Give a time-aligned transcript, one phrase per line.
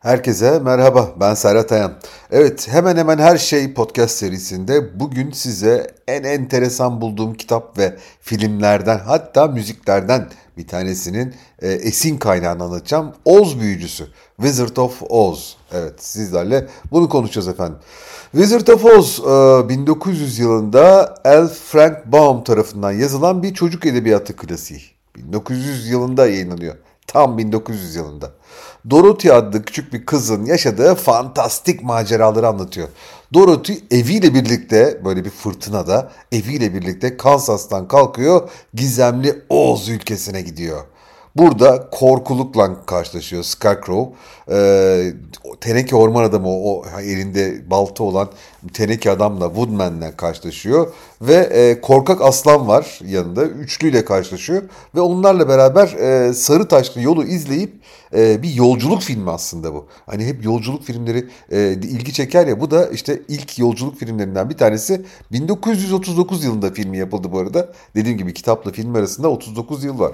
[0.00, 1.92] Herkese merhaba, ben Serhat Ayan.
[2.30, 8.98] Evet, hemen hemen her şey podcast serisinde bugün size en enteresan bulduğum kitap ve filmlerden
[8.98, 13.12] hatta müziklerden bir tanesinin e, esin kaynağını anlatacağım.
[13.24, 15.56] Oz Büyücüsü, Wizard of Oz.
[15.72, 17.78] Evet, sizlerle bunu konuşacağız efendim.
[18.32, 21.48] Wizard of Oz, e, 1900 yılında L.
[21.48, 24.82] Frank Baum tarafından yazılan bir çocuk edebiyatı klasiği.
[25.16, 26.74] 1900 yılında yayınlanıyor.
[27.06, 28.30] Tam 1900 yılında.
[28.90, 32.88] Dorothy adlı küçük bir kızın yaşadığı fantastik maceraları anlatıyor.
[33.34, 40.84] Dorothy eviyle birlikte böyle bir fırtınada eviyle birlikte Kansas'tan kalkıyor gizemli Oz ülkesine gidiyor.
[41.36, 44.16] Burada korkulukla karşılaşıyor Scarecrow.
[44.50, 45.12] Ee,
[45.60, 48.28] teneke orman adamı o elinde balta olan
[48.72, 50.92] teneke adamla Woodman'le karşılaşıyor.
[51.22, 53.44] Ve e, korkak aslan var yanında.
[53.44, 54.62] Üçlüyle karşılaşıyor.
[54.94, 57.72] Ve onlarla beraber e, sarı taşlı yolu izleyip
[58.14, 59.86] e, bir yolculuk filmi aslında bu.
[60.06, 62.60] Hani hep yolculuk filmleri e, ilgi çeker ya.
[62.60, 65.02] Bu da işte ilk yolculuk filmlerinden bir tanesi.
[65.32, 67.72] 1939 yılında filmi yapıldı bu arada.
[67.94, 70.12] Dediğim gibi kitapla film arasında 39 yıl var.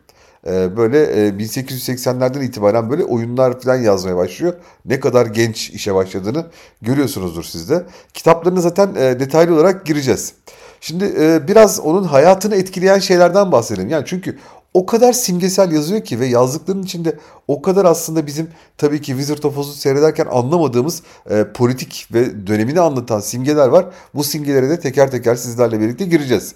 [0.48, 4.54] E, böyle e, 1880'lerden itibaren böyle oyunlar falan yazmaya başlıyor.
[4.86, 6.46] Ne kadar genç işe başladığını
[6.82, 7.84] görüyorsunuzdur siz de.
[8.14, 10.34] Kitaplarına zaten e, detaylı olarak gireceğiz.
[10.82, 13.90] Şimdi e, biraz onun hayatını etkileyen şeylerden bahsedelim.
[13.90, 14.38] Yani çünkü
[14.74, 18.48] o kadar simgesel yazıyor ki ve yazdıklarının içinde o kadar aslında bizim
[18.78, 23.86] tabii ki Wizard of Oz'u seyrederken anlamadığımız e, politik ve dönemini anlatan simgeler var.
[24.14, 26.56] Bu simgelere de teker teker sizlerle birlikte gireceğiz.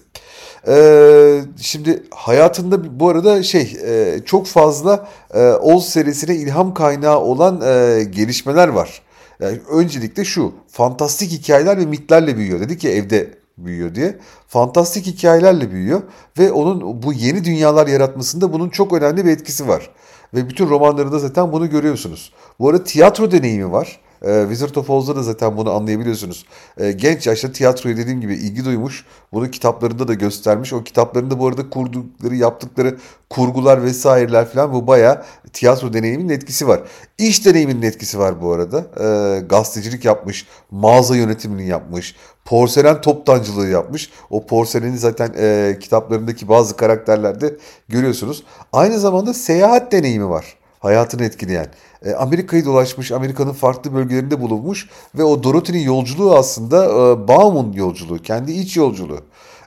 [0.68, 7.60] Ee, şimdi hayatında bu arada şey e, çok fazla e, Oz serisine ilham kaynağı olan
[7.60, 9.02] e, gelişmeler var.
[9.40, 12.60] Yani öncelikle şu fantastik hikayeler ve mitlerle büyüyor.
[12.60, 14.18] Dedi ki evde büyüyor diye.
[14.46, 16.02] Fantastik hikayelerle büyüyor
[16.38, 19.90] ve onun bu yeni dünyalar yaratmasında bunun çok önemli bir etkisi var.
[20.34, 22.32] Ve bütün romanlarında zaten bunu görüyorsunuz.
[22.58, 24.00] Bu arada tiyatro deneyimi var.
[24.22, 26.44] E, Wizard of Oz'da da zaten bunu anlayabiliyorsunuz.
[26.78, 29.04] E, genç yaşta tiyatroyu dediğim gibi ilgi duymuş.
[29.32, 30.72] Bunu kitaplarında da göstermiş.
[30.72, 32.96] O kitaplarında bu arada kurdukları, yaptıkları
[33.30, 36.80] kurgular vesaireler falan bu baya tiyatro deneyiminin etkisi var.
[37.18, 38.78] İş deneyiminin etkisi var bu arada.
[38.78, 44.10] E, gazetecilik yapmış, mağaza yönetimini yapmış, porselen toptancılığı yapmış.
[44.30, 47.56] O porseleni zaten e, kitaplarındaki bazı karakterlerde
[47.88, 48.44] görüyorsunuz.
[48.72, 51.66] Aynı zamanda seyahat deneyimi var hayatını etkileyen.
[52.04, 58.18] E, Amerika'yı dolaşmış, Amerika'nın farklı bölgelerinde bulunmuş ve o Dorothy'nin yolculuğu aslında e, Baum'un yolculuğu,
[58.18, 59.20] kendi iç yolculuğu.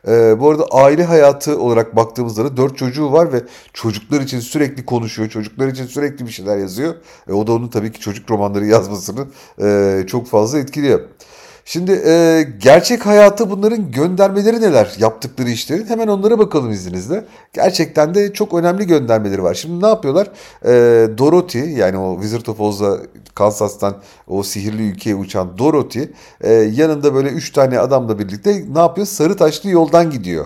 [0.07, 4.85] E, bu arada aile hayatı olarak baktığımızda da dört çocuğu var ve çocuklar için sürekli
[4.85, 6.95] konuşuyor, çocuklar için sürekli bir şeyler yazıyor.
[7.33, 9.27] O da onun tabii ki çocuk romanları yazmasını
[10.07, 11.01] çok fazla etkiliyor.
[11.65, 17.25] Şimdi e, gerçek hayatı bunların göndermeleri neler yaptıkları işlerin hemen onlara bakalım izninizle.
[17.53, 19.53] Gerçekten de çok önemli göndermeleri var.
[19.53, 20.27] Şimdi ne yapıyorlar?
[20.65, 20.69] E,
[21.17, 22.97] Dorothy yani o Wizard of Oz'da
[23.35, 26.05] Kansas'tan o sihirli ülkeye uçan Dorothy
[26.41, 29.07] e, yanında böyle üç tane adamla birlikte ne yapıyor?
[29.07, 30.45] Sarı taşlı yoldan gidiyor.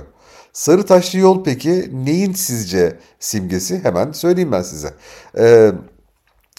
[0.54, 3.84] Sarı taşlı yol peki neyin sizce simgesi?
[3.84, 4.94] Hemen söyleyeyim ben size.
[5.38, 5.72] E,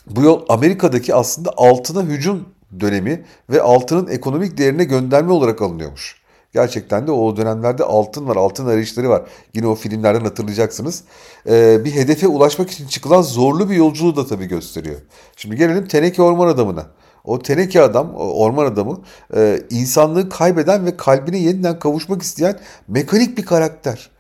[0.06, 6.16] bu yol Amerika'daki aslında altına hücum dönemi ve altının ekonomik değerine gönderme olarak alınıyormuş.
[6.52, 9.22] Gerçekten de o dönemlerde altın var, altın arayışları var.
[9.54, 11.04] Yine o filmlerden hatırlayacaksınız.
[11.48, 14.96] Ee, bir hedefe ulaşmak için çıkılan zorlu bir yolculuğu da tabii gösteriyor.
[15.36, 16.86] Şimdi gelelim Teneke Orman Adamı'na.
[17.24, 19.00] O teneke adam, orman adamı
[19.36, 24.10] e, insanlığı kaybeden ve kalbine yeniden kavuşmak isteyen mekanik bir karakter.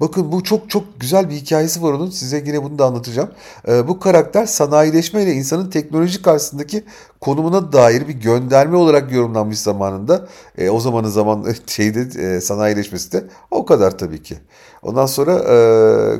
[0.00, 2.10] Bakın bu çok çok güzel bir hikayesi var onun.
[2.10, 3.30] Size yine bunu da anlatacağım.
[3.68, 6.84] Ee, bu karakter sanayileşme ile insanın teknoloji karşısındaki
[7.20, 10.28] konumuna dair bir gönderme olarak yorumlanmış zamanında.
[10.58, 14.38] E, o zamanın zaman şeyde e, sanayileşmesi de o kadar tabii ki.
[14.82, 15.56] Ondan sonra e,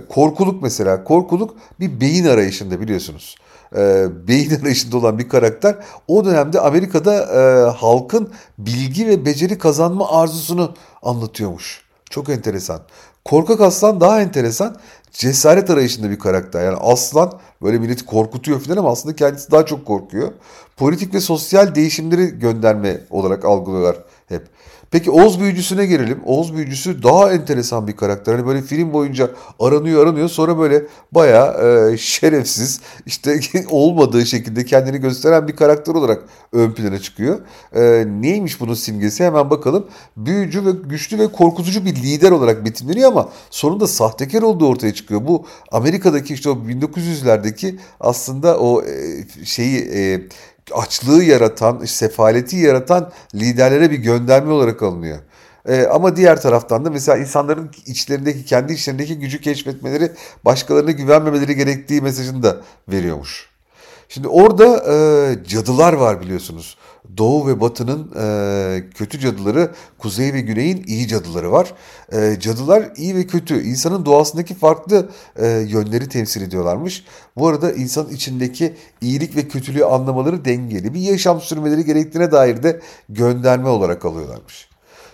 [0.08, 1.04] korkuluk mesela.
[1.04, 3.36] Korkuluk bir beyin arayışında biliyorsunuz.
[3.76, 5.76] E, beyin arayışında olan bir karakter
[6.08, 11.88] o dönemde Amerika'da e, halkın bilgi ve beceri kazanma arzusunu anlatıyormuş.
[12.10, 12.80] Çok enteresan.
[13.30, 14.76] Korkak aslan daha enteresan.
[15.12, 16.64] Cesaret arayışında bir karakter.
[16.64, 20.32] Yani aslan böyle milleti korkutuyor falan ama aslında kendisi daha çok korkuyor.
[20.76, 23.96] Politik ve sosyal değişimleri gönderme olarak algılıyorlar
[24.28, 24.42] hep.
[24.90, 26.20] Peki Oğuz büyücüsüne gelelim.
[26.24, 28.34] Oğuz büyücüsü daha enteresan bir karakter.
[28.34, 29.30] Hani böyle film boyunca
[29.60, 30.82] aranıyor aranıyor sonra böyle
[31.12, 33.40] bayağı e, şerefsiz işte
[33.70, 37.38] olmadığı şekilde kendini gösteren bir karakter olarak ön plana çıkıyor.
[37.74, 39.86] E, neymiş bunun simgesi hemen bakalım.
[40.16, 45.26] Büyücü ve güçlü ve korkutucu bir lider olarak betimleniyor ama sonunda sahtekar olduğu ortaya çıkıyor.
[45.26, 50.20] Bu Amerika'daki işte o 1900'lerdeki aslında o e, şeyi e,
[50.74, 55.18] açlığı yaratan, sefaleti yaratan liderlere bir gönderme olarak alınıyor.
[55.68, 60.12] Ee, ama diğer taraftan da mesela insanların içlerindeki, kendi içlerindeki gücü keşfetmeleri,
[60.44, 62.56] başkalarına güvenmemeleri gerektiği mesajını da
[62.88, 63.47] veriyormuş.
[64.08, 66.76] Şimdi orada e, cadılar var biliyorsunuz.
[67.16, 71.74] Doğu ve Batı'nın e, kötü cadıları, Kuzey ve Güney'in iyi cadıları var.
[72.12, 77.04] E, cadılar iyi ve kötü, insanın doğasındaki farklı e, yönleri temsil ediyorlarmış.
[77.36, 82.80] Bu arada insanın içindeki iyilik ve kötülüğü anlamaları dengeli bir yaşam sürmeleri gerektiğine dair de
[83.08, 84.68] gönderme olarak alıyorlarmış.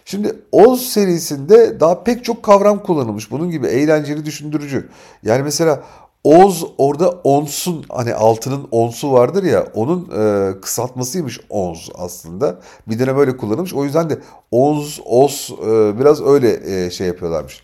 [0.05, 3.31] Şimdi Oz serisinde daha pek çok kavram kullanılmış.
[3.31, 4.89] Bunun gibi eğlenceli, düşündürücü.
[5.23, 5.83] Yani mesela
[6.25, 12.61] Oz orada onsun hani altının onsu vardır ya onun e, kısaltmasıymış onz aslında.
[12.89, 13.75] Bir dönem böyle kullanılmış.
[13.75, 14.19] O yüzden de
[14.51, 17.63] onz, os e, biraz öyle e, şey yapıyorlarmış.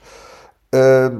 [0.74, 1.10] Eee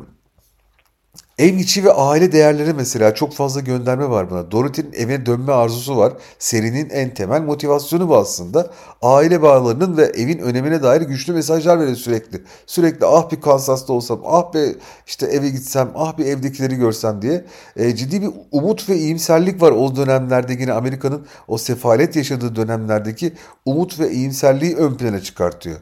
[1.41, 4.51] Ev içi ve aile değerleri mesela çok fazla gönderme var buna.
[4.51, 6.13] Dorothy'nin eve dönme arzusu var.
[6.39, 8.71] Serinin en temel motivasyonu bu aslında.
[9.03, 12.43] Aile bağlarının ve evin önemine dair güçlü mesajlar veriyor sürekli.
[12.67, 14.75] Sürekli ah bir Kansas'ta olsam, ah be
[15.07, 17.45] işte eve gitsem, ah bir evdekileri görsem diye.
[17.77, 23.33] E, ciddi bir umut ve iyimserlik var o dönemlerde yine Amerika'nın o sefalet yaşadığı dönemlerdeki
[23.65, 25.77] umut ve iyimserliği ön plana çıkartıyor.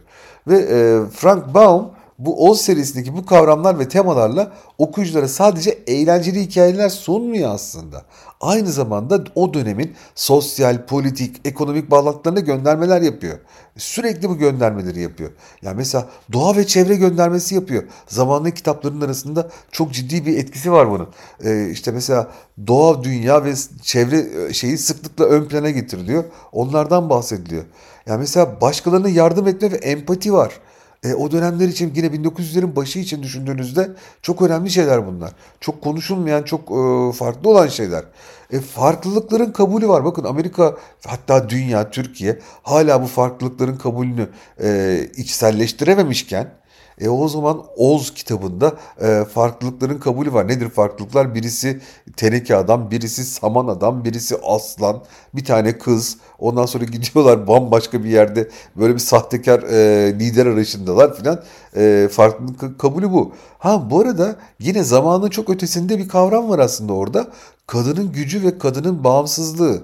[0.46, 6.88] Ve e, Frank Baum bu Oz serisindeki bu kavramlar ve temalarla okuyuculara sadece eğlenceli hikayeler
[6.88, 8.05] sunmuyor aslında.
[8.41, 13.38] Aynı zamanda o dönemin sosyal, politik, ekonomik bağlantılarına göndermeler yapıyor.
[13.76, 15.31] Sürekli bu göndermeleri yapıyor.
[15.62, 17.82] Yani mesela doğa ve çevre göndermesi yapıyor.
[18.06, 21.09] Zamanlı kitaplarının arasında çok ciddi bir etkisi var bunun.
[21.44, 22.31] Ee, işte mesela
[22.67, 26.25] doğa, dünya ve çevre e, şeyi sıklıkla ön plana getiriliyor.
[26.53, 27.65] Onlardan bahsediliyor.
[28.06, 30.61] Yani mesela başkalarına yardım etme ve empati var.
[31.04, 33.90] E, o dönemler için yine 1900'lerin başı için düşündüğünüzde
[34.22, 35.32] çok önemli şeyler bunlar.
[35.60, 38.04] Çok konuşulmayan, çok e, farklı olan şeyler.
[38.52, 40.04] E, farklılıkların kabulü var.
[40.04, 44.28] Bakın Amerika hatta dünya, Türkiye hala bu farklılıkların kabulünü
[44.62, 46.57] e, içselleştirememişken
[47.00, 50.48] e o zaman Oz kitabında e, farklılıkların kabulü var.
[50.48, 51.34] Nedir farklılıklar?
[51.34, 51.80] Birisi
[52.16, 55.02] teneke adam, birisi saman adam, birisi aslan,
[55.34, 56.16] bir tane kız.
[56.38, 61.42] Ondan sonra gidiyorlar bambaşka bir yerde böyle bir sahtekar e, lider arayışındalar filan.
[61.76, 63.32] E, farklılık kabulü bu.
[63.58, 67.28] Ha bu arada yine zamanın çok ötesinde bir kavram var aslında orada.
[67.66, 69.82] Kadının gücü ve kadının bağımsızlığı.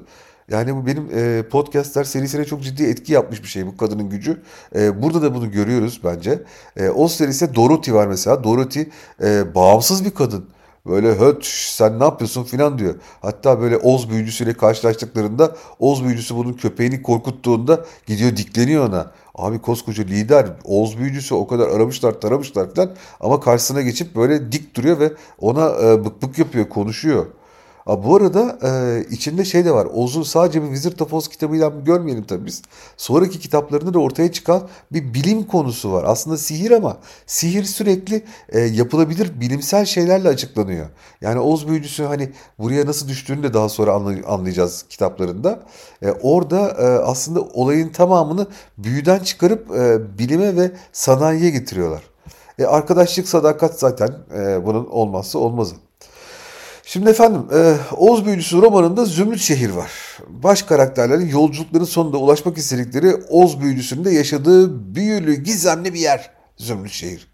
[0.51, 4.43] Yani bu benim e, podcastler serisine çok ciddi etki yapmış bir şey bu kadının gücü.
[4.75, 6.43] E, burada da bunu görüyoruz bence.
[6.77, 8.45] E, o serisi Dorothy var mesela.
[8.45, 8.85] Dorothy
[9.23, 10.45] e, bağımsız bir kadın.
[10.87, 12.95] Böyle höt sen ne yapıyorsun filan diyor.
[13.23, 19.13] Hatta böyle Oz büyücüsüyle karşılaştıklarında Oz büyücüsü bunun köpeğini korkuttuğunda gidiyor dikleniyor ona.
[19.35, 22.91] Abi koskoca lider Oz büyücüsü o kadar aramışlar taramışlar filan
[23.21, 27.27] ama karşısına geçip böyle dik duruyor ve ona e, bık bık yapıyor konuşuyor.
[27.87, 29.89] Aa, bu arada e, içinde şey de var.
[29.95, 32.63] Oz'un sadece bir Wizard of Oz kitabıyla görmeyelim tabii biz.
[32.97, 36.05] Sonraki kitaplarında da ortaya çıkan bir bilim konusu var.
[36.07, 36.97] Aslında sihir ama
[37.27, 40.87] sihir sürekli e, yapılabilir bilimsel şeylerle açıklanıyor.
[41.21, 43.93] Yani Oz büyücüsü hani buraya nasıl düştüğünü de daha sonra
[44.27, 45.63] anlayacağız kitaplarında.
[46.03, 48.47] E, orada e, aslında olayın tamamını
[48.79, 52.03] büyüden çıkarıp e, bilime ve sanayiye getiriyorlar.
[52.59, 55.84] E, arkadaşlık, sadakat zaten e, bunun olmazsa olmazı.
[56.87, 59.91] Şimdi efendim e, Oğuz Büyücüsü romanında Zümrüt Şehir var.
[60.29, 67.29] Baş karakterlerin yolculukların sonunda ulaşmak istedikleri Oğuz Büyücüsü'nde yaşadığı büyülü, gizemli bir yer Zümrüt Şehir.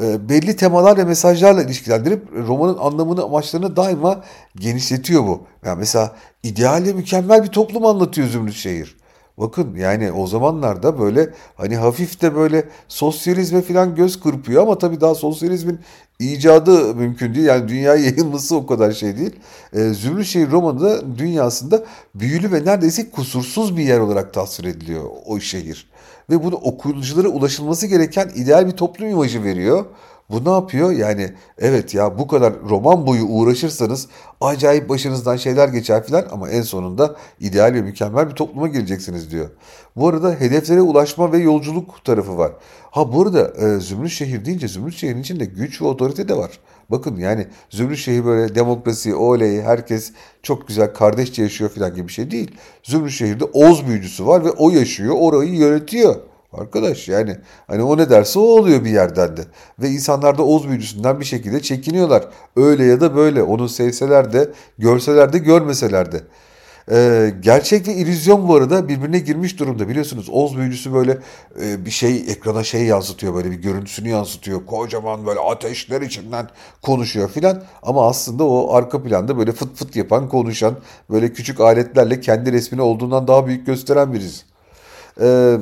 [0.00, 4.24] E, belli temalar ve mesajlarla ilişkilendirip romanın anlamını, amaçlarını daima
[4.56, 5.46] genişletiyor bu.
[5.64, 8.96] Yani mesela ideal ve mükemmel bir toplum anlatıyor Zümrüt Şehir.
[9.38, 15.00] Bakın yani o zamanlarda böyle hani hafif de böyle sosyalizme falan göz kırpıyor ama tabii
[15.00, 15.80] daha sosyalizmin
[16.18, 17.46] icadı mümkün değil.
[17.46, 19.36] Yani dünya yayılması o kadar şey değil.
[19.72, 21.84] E, Zümrütşehir romanında dünyasında
[22.14, 25.92] büyülü ve neredeyse kusursuz bir yer olarak tasvir ediliyor o şehir.
[26.30, 29.84] Ve bunu okuyuculara ulaşılması gereken ideal bir toplum imajı veriyor.
[30.32, 30.92] Bu ne yapıyor?
[30.92, 34.08] Yani evet ya bu kadar roman boyu uğraşırsanız
[34.40, 39.50] acayip başınızdan şeyler geçer filan ama en sonunda ideal ve mükemmel bir topluma geleceksiniz diyor.
[39.96, 42.52] Bu arada hedeflere ulaşma ve yolculuk tarafı var.
[42.90, 46.58] Ha bu arada e, Zümrüt Şehir deyince Zümrüt Şehir'in içinde güç ve otorite de var.
[46.90, 50.12] Bakın yani Zümrüt Şehir böyle demokrasi, oley, herkes
[50.42, 52.50] çok güzel kardeşçe yaşıyor filan gibi bir şey değil.
[52.82, 56.31] Zümrüt Şehir'de Oz büyücüsü var ve o yaşıyor, orayı yönetiyor.
[56.52, 59.42] Arkadaş yani hani o ne derse o oluyor bir yerden de.
[59.78, 62.28] Ve insanlar da Oz büyücüsünden bir şekilde çekiniyorlar.
[62.56, 63.42] Öyle ya da böyle.
[63.42, 66.20] Onu sevseler de, görseler de, görmeseler de.
[66.90, 69.88] Ee, gerçek ve illüzyon bu arada birbirine girmiş durumda.
[69.88, 71.18] Biliyorsunuz Oz büyücüsü böyle
[71.62, 74.66] e, bir şey ekrana şey yansıtıyor böyle bir görüntüsünü yansıtıyor.
[74.66, 76.48] Kocaman böyle ateşler içinden
[76.82, 77.62] konuşuyor filan.
[77.82, 80.76] Ama aslında o arka planda böyle fıt fıt yapan, konuşan,
[81.10, 84.42] böyle küçük aletlerle kendi resmini olduğundan daha büyük gösteren birisi.
[85.20, 85.56] Ee,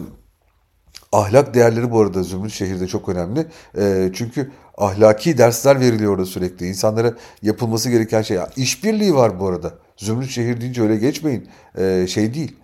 [1.13, 3.47] ahlak değerleri bu arada Zümrüt Şehir'de çok önemli.
[3.79, 6.67] Ee, çünkü ahlaki dersler veriliyor orada sürekli.
[6.67, 8.39] İnsanlara yapılması gereken şey.
[8.57, 9.75] İşbirliği var bu arada.
[9.97, 11.49] Zümrüt şehir deyince öyle geçmeyin.
[11.79, 12.57] Ee, şey değil.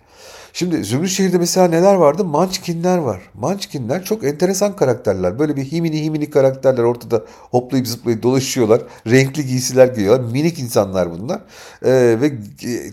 [0.57, 2.25] Şimdi Zümrüt şehirde mesela neler vardı?
[2.25, 3.21] Munchkinler var.
[3.33, 5.39] Munchkinler çok enteresan karakterler.
[5.39, 8.81] Böyle bir himini himini karakterler ortada hoplayıp zıplayıp dolaşıyorlar.
[9.07, 10.31] Renkli giysiler giyiyorlar.
[10.31, 11.41] Minik insanlar bunlar.
[11.85, 12.31] Ee, ve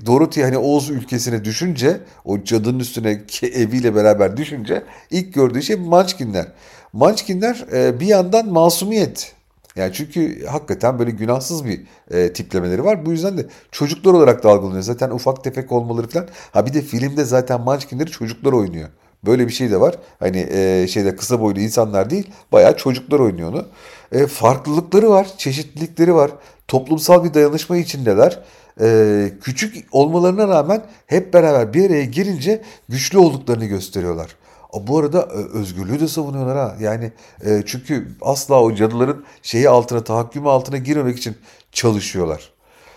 [0.07, 6.47] Dorothy hani Oz ülkesine düşünce o cadının üstüne eviyle beraber düşünce ilk gördüğü şey Munchkinler.
[6.93, 9.33] Munchkinler e, bir yandan masumiyet
[9.77, 13.07] yani çünkü hakikaten böyle günahsız bir e, tiplemeleri var.
[13.07, 14.83] Bu yüzden de çocuklar olarak da.
[14.83, 16.29] Zaten ufak tefek olmaları falan.
[16.53, 18.89] Ha bir de filmde zaten Munchkin'leri çocuklar oynuyor.
[19.27, 19.95] Böyle bir şey de var.
[20.19, 23.67] Hani e, şeyde kısa boylu insanlar değil, bayağı çocuklar oynuyor onu.
[24.13, 26.31] E, farklılıkları var, çeşitlilikleri var.
[26.69, 28.41] Toplumsal bir dayanışma içindeler.
[28.81, 34.37] E, küçük olmalarına rağmen hep beraber bir araya girince güçlü olduklarını gösteriyorlar.
[34.83, 36.77] Bu arada e, özgürlüğü de savunuyorlar ha.
[36.81, 37.13] Yani
[37.45, 41.37] e, çünkü asla o cadıların şeyi altına, tahakkümü altına girmemek için
[41.73, 42.53] çalışıyorlar.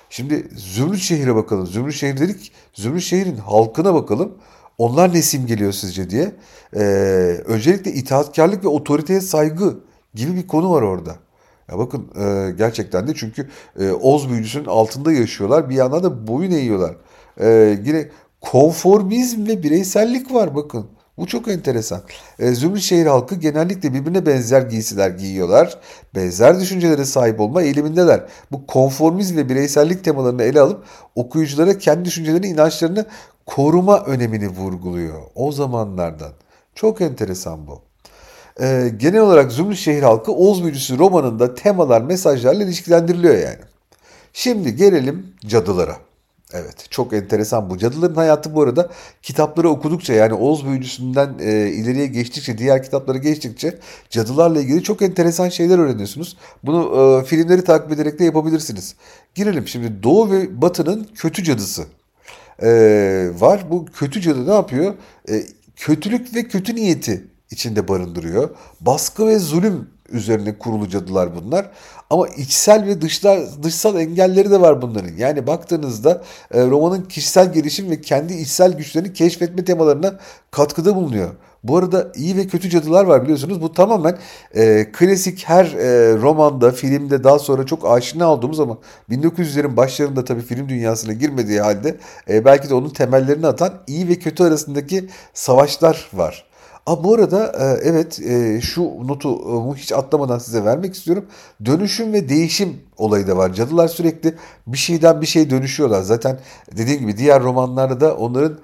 [0.09, 1.67] Şimdi Zümrüt Şehir'e bakalım.
[1.67, 2.51] Zümrüt Şehir dedik.
[2.73, 4.37] Zümrüt Şehir'in halkına bakalım.
[4.77, 6.35] Onlar ne simgeliyor sizce diye.
[6.75, 6.79] Ee,
[7.45, 9.77] öncelikle itaatkarlık ve otoriteye saygı
[10.13, 11.15] gibi bir konu var orada.
[11.71, 15.69] Ya bakın e, gerçekten de çünkü e, Oz büyücüsünün altında yaşıyorlar.
[15.69, 16.95] Bir yandan da boyun eğiyorlar.
[17.39, 18.09] E, yine
[18.41, 20.85] konformizm ve bireysellik var bakın.
[21.17, 22.01] Bu çok enteresan.
[22.39, 25.77] E, Zümrüt şehir halkı genellikle birbirine benzer giysiler giyiyorlar.
[26.15, 28.25] Benzer düşüncelere sahip olma eğilimindeler.
[28.51, 33.05] Bu konformizm ve bireysellik temalarını ele alıp okuyuculara kendi düşüncelerini, inançlarını
[33.45, 35.21] koruma önemini vurguluyor.
[35.35, 36.31] O zamanlardan.
[36.75, 37.81] Çok enteresan bu.
[38.63, 43.59] E, genel olarak Zümrüt şehir halkı Oğuz Büyücüsü romanında temalar, mesajlarla ilişkilendiriliyor yani.
[44.33, 46.06] Şimdi gelelim cadılara.
[46.53, 47.77] Evet çok enteresan bu.
[47.77, 48.89] Cadıların hayatı bu arada
[49.21, 55.49] kitapları okudukça yani Oğuz Büyücüsü'nden e, ileriye geçtikçe diğer kitapları geçtikçe cadılarla ilgili çok enteresan
[55.49, 56.37] şeyler öğreniyorsunuz.
[56.63, 58.95] Bunu e, filmleri takip ederek de yapabilirsiniz.
[59.35, 61.85] Girelim şimdi Doğu ve Batı'nın kötü cadısı
[62.61, 62.69] e,
[63.39, 63.65] var.
[63.71, 64.93] Bu kötü cadı ne yapıyor?
[65.29, 65.43] E,
[65.75, 68.49] kötülük ve kötü niyeti içinde barındırıyor.
[68.81, 71.71] Baskı ve zulüm üzerine kurulu cadılar bunlar.
[72.09, 75.15] Ama içsel ve dışlar, dışsal engelleri de var bunların.
[75.17, 76.21] Yani baktığınızda
[76.53, 80.19] e, romanın kişisel gelişim ve kendi içsel güçlerini keşfetme temalarına
[80.51, 81.29] katkıda bulunuyor.
[81.63, 83.61] Bu arada iyi ve kötü cadılar var biliyorsunuz.
[83.61, 84.17] Bu tamamen
[84.55, 88.77] e, klasik her e, romanda, filmde daha sonra çok aşina olduğumuz ama
[89.09, 91.97] 1900'lerin başlarında tabii film dünyasına girmediği halde
[92.29, 96.46] e, belki de onun temellerini atan iyi ve kötü arasındaki savaşlar var.
[96.87, 101.25] Aa, bu arada e, evet e, şu notu e, hiç atlamadan size vermek istiyorum.
[101.65, 103.53] Dönüşüm ve değişim olayı da var.
[103.53, 104.35] Cadılar sürekli
[104.67, 106.01] bir şeyden bir şey dönüşüyorlar.
[106.01, 106.39] Zaten
[106.77, 108.57] dediğim gibi diğer romanlarda da onların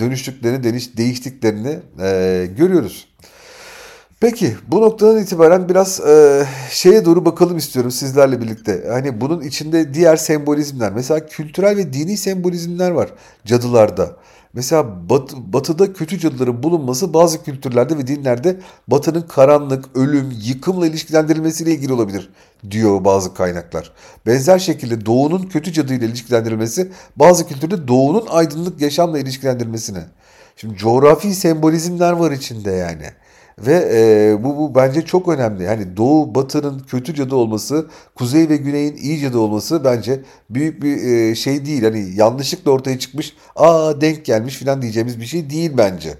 [0.00, 0.62] dönüştüklerini,
[0.96, 1.78] değiştiklerini
[2.56, 3.08] görüyoruz.
[4.20, 8.84] Peki bu noktadan itibaren biraz e, şeye doğru bakalım istiyorum sizlerle birlikte.
[8.90, 13.08] Hani bunun içinde diğer sembolizmler mesela kültürel ve dini sembolizmler var
[13.44, 14.16] cadılarda.
[14.52, 21.70] Mesela bat, batıda kötü cadıların bulunması bazı kültürlerde ve dinlerde batının karanlık, ölüm, yıkımla ilişkilendirilmesiyle
[21.70, 22.30] ilgili olabilir
[22.70, 23.92] diyor bazı kaynaklar.
[24.26, 30.04] Benzer şekilde doğunun kötü cadıyla ilişkilendirilmesi bazı kültürde doğunun aydınlık yaşamla ilişkilendirilmesine.
[30.56, 33.06] Şimdi coğrafi sembolizmler var içinde yani.
[33.66, 35.62] Ve e, bu, bu bence çok önemli.
[35.62, 40.96] Yani doğu batının kötü cadı olması, kuzey ve güneyin iyi cadı olması bence büyük bir
[40.96, 41.84] e, şey değil.
[41.84, 46.14] Hani yanlışlıkla ortaya çıkmış, aa denk gelmiş falan diyeceğimiz bir şey değil bence.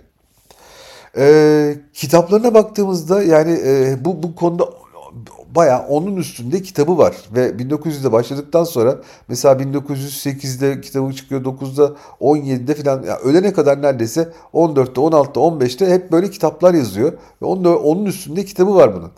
[1.16, 4.68] E, kitaplarına baktığımızda yani e, bu bu konuda
[5.54, 7.16] bayağı onun üstünde kitabı var.
[7.34, 8.98] Ve 1900'de başladıktan sonra
[9.28, 16.12] mesela 1908'de kitabı çıkıyor, 9'da, 17'de falan yani ölene kadar neredeyse 14'te, 16'da, 15'te hep
[16.12, 17.12] böyle kitaplar yazıyor.
[17.42, 19.10] Ve onun, onun üstünde kitabı var bunun.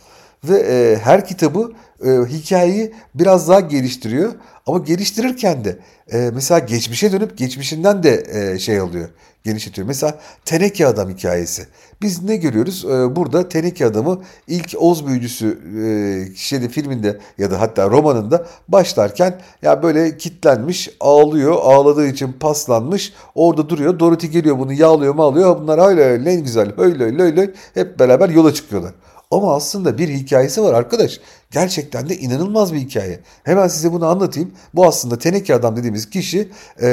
[0.45, 1.73] ve e, her kitabı
[2.05, 4.33] e, hikayeyi biraz daha geliştiriyor.
[4.67, 5.79] Ama geliştirirken de
[6.13, 9.09] e, mesela geçmişe dönüp geçmişinden de e, şey alıyor,
[9.45, 9.89] genişletiyor.
[9.89, 11.67] Mesela Teneke Adam hikayesi.
[12.03, 12.85] Biz ne görüyoruz?
[12.85, 19.41] E, burada Teneke Adamı ilk Oz büyücüsü e, şeyde filminde ya da hatta romanında başlarken
[19.63, 21.57] ya böyle kitlenmiş, ağlıyor.
[21.63, 23.13] Ağladığı için paslanmış.
[23.35, 23.99] Orada duruyor.
[23.99, 25.61] Dorothy geliyor bunu yağlıyor mu alıyor.
[25.61, 28.93] Bunlar öyle öyle en güzel öyle öyle öyle hep beraber yola çıkıyorlar.
[29.31, 31.21] Ama aslında bir hikayesi var arkadaş.
[31.51, 33.21] Gerçekten de inanılmaz bir hikaye.
[33.45, 34.53] Hemen size bunu anlatayım.
[34.75, 36.49] Bu aslında teneke adam dediğimiz kişi
[36.83, 36.91] e,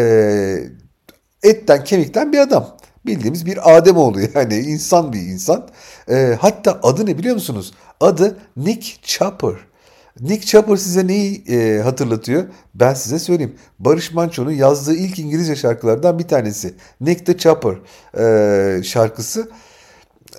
[1.43, 2.77] etten kemikten bir adam.
[3.05, 5.67] Bildiğimiz bir Adem oluyor yani insan bir insan.
[6.09, 7.73] E, hatta adı ne biliyor musunuz?
[7.99, 9.55] Adı Nick Chopper.
[10.19, 12.43] Nick Chopper size neyi e, hatırlatıyor?
[12.75, 13.55] Ben size söyleyeyim.
[13.79, 16.73] Barış Manço'nun yazdığı ilk İngilizce şarkılardan bir tanesi.
[17.01, 17.75] Nick the Chopper
[18.19, 19.49] e, şarkısı.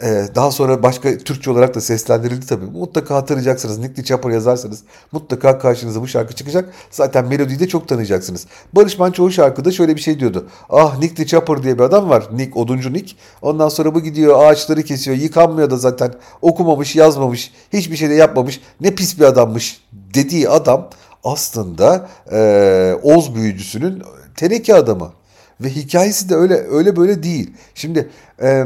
[0.03, 2.65] Ee, daha sonra başka Türkçe olarak da seslendirildi tabii.
[2.65, 3.79] Mutlaka hatırlayacaksınız.
[3.79, 6.75] Nick Chopper yazarsanız mutlaka karşınıza bu şarkı çıkacak.
[6.91, 8.47] Zaten melodiyi de çok tanıyacaksınız.
[8.73, 10.47] Barış Manço o şarkıda şöyle bir şey diyordu.
[10.71, 12.29] Ah Nick Chopper diye bir adam var.
[12.33, 13.17] Nick, oduncu Nick.
[13.43, 15.17] Ondan sonra bu gidiyor ağaçları kesiyor.
[15.17, 16.15] Yıkanmıyor da zaten.
[16.43, 17.53] Okumamış, yazmamış.
[17.73, 18.61] Hiçbir şey de yapmamış.
[18.81, 20.91] Ne pis bir adammış dediği adam
[21.25, 24.03] aslında e, Oz büyücüsünün
[24.37, 25.13] teneke adamı.
[25.61, 27.51] Ve hikayesi de öyle öyle böyle değil.
[27.75, 28.09] Şimdi
[28.43, 28.65] e,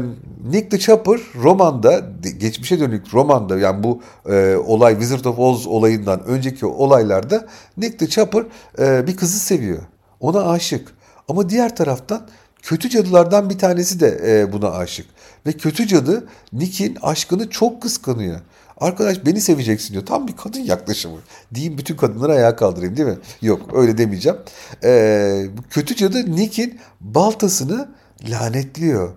[0.49, 2.01] Nick the Chopper romanda
[2.37, 7.47] geçmişe dönük romanda yani bu e, olay Wizard of Oz olayından önceki olaylarda
[7.77, 8.43] Nick the Chopper
[8.79, 9.81] e, bir kızı seviyor.
[10.19, 10.93] Ona aşık.
[11.27, 12.27] Ama diğer taraftan
[12.61, 15.05] kötü cadılardan bir tanesi de e, buna aşık.
[15.45, 18.39] Ve kötü cadı Nick'in aşkını çok kıskanıyor.
[18.83, 20.05] Arkadaş beni seveceksin diyor.
[20.05, 21.17] Tam bir kadın yaklaşımı.
[21.53, 23.17] Diyeyim bütün kadınları ayağa kaldırayım değil mi?
[23.41, 24.37] Yok öyle demeyeceğim.
[24.83, 27.89] Ee, kötü cadı Nick'in baltasını
[28.29, 29.13] lanetliyor.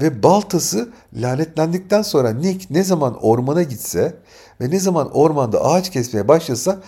[0.00, 4.16] Ve baltası lanetlendikten sonra Nick ne zaman ormana gitse
[4.60, 6.78] ve ne zaman ormanda ağaç kesmeye başlasa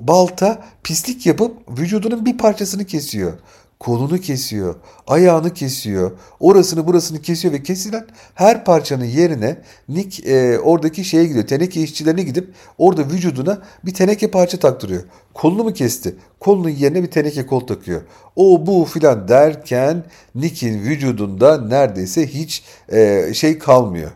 [0.00, 3.32] balta pislik yapıp vücudunun bir parçasını kesiyor
[3.78, 4.74] kolunu kesiyor,
[5.06, 11.46] ayağını kesiyor, orasını burasını kesiyor ve kesilen her parçanın yerine Nick e, oradaki şeye gidiyor,
[11.46, 15.02] teneke işçilerine gidip orada vücuduna bir teneke parça taktırıyor.
[15.34, 16.14] Kolunu mu kesti?
[16.40, 18.02] Kolunun yerine bir teneke kol takıyor.
[18.36, 20.04] O bu filan derken
[20.34, 24.10] Nick'in vücudunda neredeyse hiç e, şey kalmıyor.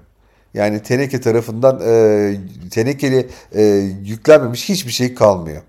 [0.55, 2.37] Yani teneke tarafından e,
[2.71, 3.63] tenekeli e,
[4.05, 5.63] yüklenmemiş hiçbir şey kalmıyor.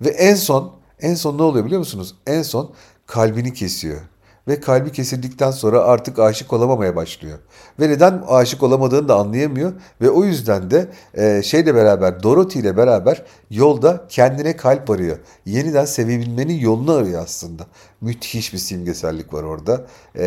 [0.00, 2.14] Ve en son en son ne oluyor biliyor musunuz?
[2.26, 2.72] En son
[3.06, 4.00] kalbini kesiyor.
[4.48, 7.38] Ve kalbi kesildikten sonra artık aşık olamamaya başlıyor.
[7.80, 9.72] Ve neden aşık olamadığını da anlayamıyor.
[10.00, 15.18] Ve o yüzden de e, şeyle beraber Dorothy ile beraber yolda kendine kalp arıyor.
[15.46, 17.66] Yeniden sevebilmenin yolunu arıyor aslında.
[18.00, 19.86] Müthiş bir simgesellik var orada.
[20.14, 20.26] E,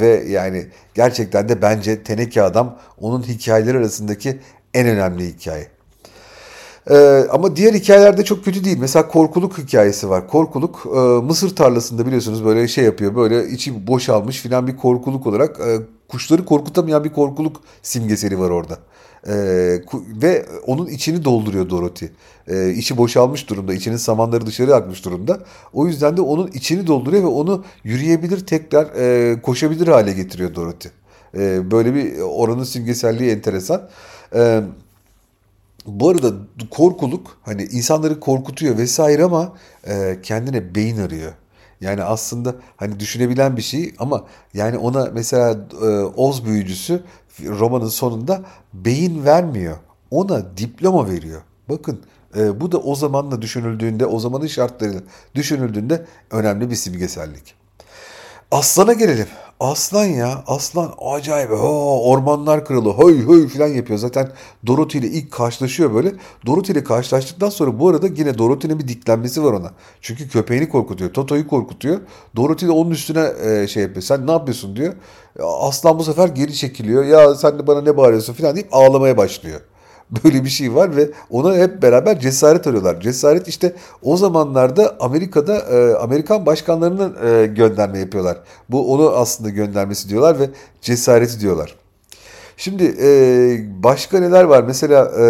[0.00, 4.40] ve yani gerçekten de bence Teneke Adam onun hikayeler arasındaki
[4.74, 5.68] en önemli hikaye.
[6.90, 8.78] Ee, ama diğer hikayelerde çok kötü değil.
[8.80, 10.28] Mesela korkuluk hikayesi var.
[10.28, 13.16] Korkuluk e, Mısır tarlasında biliyorsunuz böyle şey yapıyor.
[13.16, 18.78] Böyle içi boşalmış filan bir korkuluk olarak e, kuşları korkutamayan bir korkuluk simgeseli var orada.
[19.26, 19.34] E,
[20.22, 22.10] ve onun içini dolduruyor Dorothy.
[22.48, 23.74] E, içi boşalmış durumda.
[23.74, 25.40] içinin samanları dışarı akmış durumda.
[25.72, 30.94] O yüzden de onun içini dolduruyor ve onu yürüyebilir tekrar e, koşabilir hale getiriyor Dorothy.
[31.34, 33.88] E, böyle bir oranın simgeselliği enteresan.
[34.32, 34.64] Evet.
[35.86, 36.32] Bu arada
[36.70, 39.52] korkuluk hani insanları korkutuyor vesaire ama
[39.86, 41.32] e, kendine beyin arıyor.
[41.80, 47.02] Yani aslında hani düşünebilen bir şey ama yani ona mesela e, Oz büyücüsü
[47.40, 48.42] romanın sonunda
[48.74, 49.76] beyin vermiyor.
[50.10, 51.42] Ona diploma veriyor.
[51.68, 52.00] Bakın
[52.36, 55.00] e, bu da o zamanla düşünüldüğünde, o zamanın şartlarıyla
[55.34, 57.54] düşünüldüğünde önemli bir simgesellik.
[58.50, 59.26] Aslan'a gelelim.
[59.62, 60.44] Aslan ya.
[60.46, 61.50] Aslan acayip.
[61.50, 62.92] Oo, ormanlar kralı.
[62.98, 63.98] Höy höy falan yapıyor.
[63.98, 64.32] Zaten
[64.66, 66.12] Dorothy ile ilk karşılaşıyor böyle.
[66.46, 69.70] Dorothy ile karşılaştıktan sonra bu arada yine Dorothy'nin bir diklenmesi var ona.
[70.00, 71.12] Çünkü köpeğini korkutuyor.
[71.12, 72.00] Toto'yu korkutuyor.
[72.36, 74.02] Dorothy de onun üstüne e, şey yapıyor.
[74.02, 74.94] Sen ne yapıyorsun diyor.
[75.42, 77.04] Aslan bu sefer geri çekiliyor.
[77.04, 79.60] Ya sen de bana ne bağırıyorsun falan deyip ağlamaya başlıyor.
[80.24, 83.00] Böyle bir şey var ve ona hep beraber cesaret arıyorlar.
[83.00, 88.38] Cesaret işte o zamanlarda Amerika'da e, Amerikan başkanlarının e, gönderme yapıyorlar.
[88.68, 91.76] Bu onu aslında göndermesi diyorlar ve cesareti diyorlar.
[92.56, 93.08] Şimdi e,
[93.82, 94.64] başka neler var?
[94.64, 95.24] Mesela e,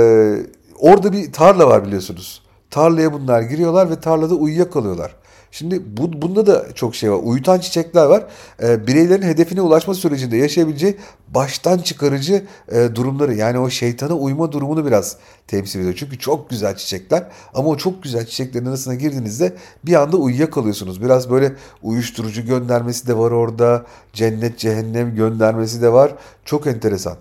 [0.78, 2.42] orada bir tarla var biliyorsunuz.
[2.70, 5.21] Tarlaya bunlar giriyorlar ve tarlada uyuyakalıyorlar.
[5.52, 7.20] Şimdi bu, bunda da çok şey var.
[7.22, 8.26] Uyutan çiçekler var.
[8.62, 10.96] E, bireylerin hedefine ulaşma sürecinde yaşayabileceği
[11.28, 15.94] baştan çıkarıcı e, durumları yani o şeytana uyma durumunu biraz temsil ediyor.
[15.98, 21.02] Çünkü çok güzel çiçekler ama o çok güzel çiçeklerin arasına girdiğinizde bir anda uyuyakalıyorsunuz.
[21.02, 23.86] Biraz böyle uyuşturucu göndermesi de var orada.
[24.12, 26.14] Cennet cehennem göndermesi de var.
[26.44, 27.16] Çok enteresan.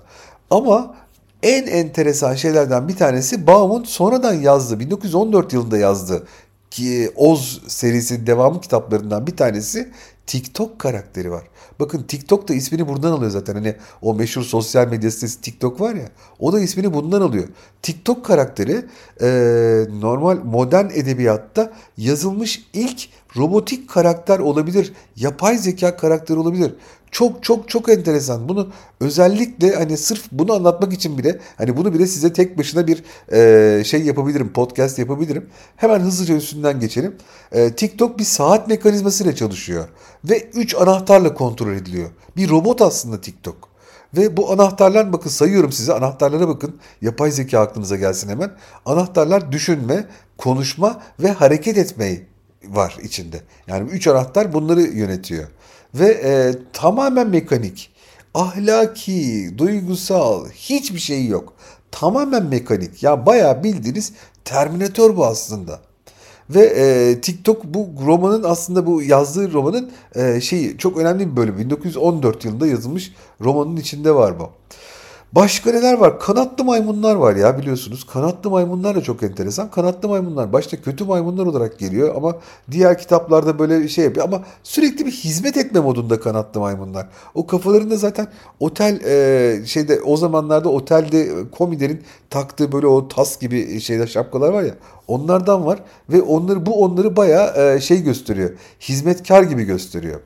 [0.50, 0.96] Ama
[1.44, 6.28] en enteresan şeylerden bir tanesi Baum'un sonradan yazdığı, 1914 yılında yazdığı
[6.72, 9.92] ki Oz serisinin devamı kitaplarından bir tanesi
[10.28, 11.44] TikTok karakteri var.
[11.80, 13.54] Bakın TikTok da ismini buradan alıyor zaten.
[13.54, 16.10] Hani o meşhur sosyal medya sitesi TikTok var ya.
[16.40, 17.48] O da ismini bundan alıyor.
[17.82, 18.86] TikTok karakteri
[19.22, 19.28] e,
[20.00, 24.94] normal modern edebiyatta yazılmış ilk robotik karakter olabilir.
[25.16, 26.74] Yapay zeka karakteri olabilir.
[27.12, 28.50] Çok çok çok enteresan.
[28.50, 28.70] Bunu
[29.00, 33.84] özellikle hani sırf bunu anlatmak için bile hani bunu bile size tek başına bir e,
[33.84, 34.54] şey yapabilirim.
[34.54, 35.50] Podcast yapabilirim.
[35.76, 37.16] Hemen hızlıca üstünden geçelim.
[37.52, 39.88] E, TikTok bir saat mekanizmasıyla çalışıyor.
[40.26, 42.10] Ve 3 anahtarla kontrol ediliyor.
[42.38, 43.72] Bir robot aslında TikTok.
[44.18, 46.80] Ve bu anahtarlar bakın sayıyorum size anahtarlara bakın.
[47.02, 48.52] Yapay zeka aklınıza gelsin hemen.
[48.86, 50.06] Anahtarlar düşünme,
[50.38, 52.26] konuşma ve hareket etmeyi
[52.68, 53.42] var içinde.
[53.68, 55.48] Yani üç anahtar bunları yönetiyor.
[55.96, 57.92] Ve e, tamamen mekanik.
[58.34, 61.54] Ahlaki, duygusal hiçbir şey yok.
[61.92, 63.04] Tamamen mekanik.
[63.04, 64.14] Ya bayağı bildiğiniz
[64.46, 65.80] Terminator bu aslında.
[66.50, 71.58] Ve e, TikTok bu romanın aslında bu yazdığı romanın e, şeyi çok önemli bir bölüm.
[71.58, 74.50] 1914 yılında yazılmış romanın içinde var bu.
[75.36, 76.20] Başka neler var?
[76.20, 78.04] Kanatlı maymunlar var ya biliyorsunuz.
[78.04, 79.72] Kanatlı maymunlar da çok enteresan.
[79.72, 82.36] Kanatlı maymunlar başta kötü maymunlar olarak geliyor ama
[82.72, 84.26] diğer kitaplarda böyle şey yapıyor.
[84.26, 87.08] Ama sürekli bir hizmet etme modunda kanatlı maymunlar.
[87.36, 88.28] O kafalarında zaten
[88.60, 94.64] otel e, şeyde o zamanlarda otelde komilerin taktığı böyle o tas gibi şeyler şapkalar var
[94.64, 94.76] ya.
[95.08, 98.50] Onlardan var ve onları bu onları bayağı e, şey gösteriyor.
[98.80, 100.20] Hizmetkar gibi gösteriyor.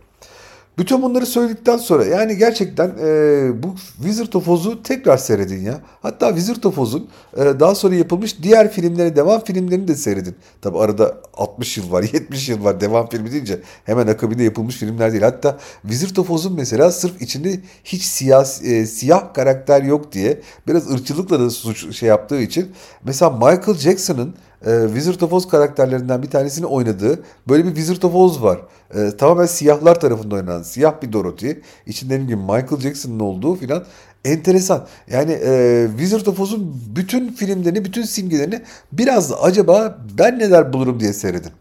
[0.77, 5.81] Bütün bunları söyledikten sonra yani gerçekten e, bu Wizard of Oz'u tekrar seyredin ya.
[6.01, 7.07] Hatta Wizard of Oz'un
[7.37, 10.35] e, daha sonra yapılmış diğer filmleri, devam filmlerini de seyredin.
[10.61, 15.11] Tabi arada 60 yıl var, 70 yıl var devam filmi deyince hemen akabinde yapılmış filmler
[15.11, 15.23] değil.
[15.23, 20.91] Hatta Wizard of Oz'un mesela sırf içinde hiç siyah, e, siyah karakter yok diye biraz
[20.91, 22.71] ırkçılıkla da suç şey yaptığı için
[23.03, 28.15] mesela Michael Jackson'ın e, Wizard of Oz karakterlerinden bir tanesini oynadığı böyle bir Wizard of
[28.15, 28.59] Oz var.
[28.95, 31.51] E, tamamen siyahlar tarafından oynanan siyah bir Dorothy.
[31.85, 33.85] İçinde gibi Michael Jackson'ın olduğu filan
[34.25, 34.87] enteresan.
[35.07, 40.99] Yani e, Wizard of Oz'un bütün filmlerini, bütün simgelerini biraz da acaba ben neler bulurum
[40.99, 41.51] diye seyredin.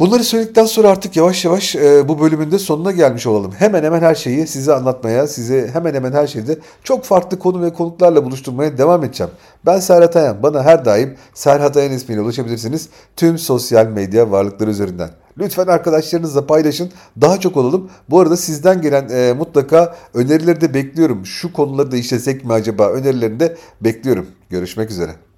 [0.00, 3.52] Bunları söyledikten sonra artık yavaş yavaş e, bu bölümün de sonuna gelmiş olalım.
[3.58, 7.72] Hemen hemen her şeyi size anlatmaya, size hemen hemen her şeyde çok farklı konu ve
[7.72, 9.32] konuklarla buluşturmaya devam edeceğim.
[9.66, 10.42] Ben Serhat Ayan.
[10.42, 12.88] Bana her daim Serhat Ayan ismiyle ulaşabilirsiniz.
[13.16, 15.10] Tüm sosyal medya varlıkları üzerinden.
[15.38, 16.90] Lütfen arkadaşlarınızla paylaşın.
[17.20, 17.90] Daha çok olalım.
[18.10, 21.26] Bu arada sizden gelen e, mutlaka önerileri de bekliyorum.
[21.26, 22.88] Şu konuları da işlesek mi acaba?
[22.88, 24.26] Önerilerini de bekliyorum.
[24.50, 25.29] Görüşmek üzere.